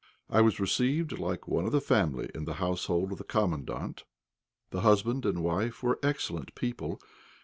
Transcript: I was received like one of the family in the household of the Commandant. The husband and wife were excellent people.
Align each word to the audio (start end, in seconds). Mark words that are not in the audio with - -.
I 0.31 0.41
was 0.41 0.59
received 0.59 1.19
like 1.19 1.47
one 1.47 1.67
of 1.67 1.71
the 1.71 1.79
family 1.79 2.31
in 2.33 2.45
the 2.45 2.55
household 2.55 3.11
of 3.11 3.19
the 3.19 3.23
Commandant. 3.23 4.03
The 4.71 4.81
husband 4.81 5.27
and 5.27 5.43
wife 5.43 5.83
were 5.83 5.99
excellent 6.01 6.55
people. 6.55 6.99